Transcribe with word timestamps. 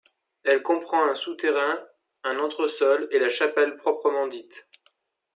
Elle 0.43 0.63
comprend 0.63 1.03
un 1.03 1.13
souterrain, 1.13 1.77
un 2.23 2.39
entresol 2.39 3.07
et 3.11 3.19
la 3.19 3.29
chapelle 3.29 3.77
proprement 3.77 4.25
dite. 4.25 4.67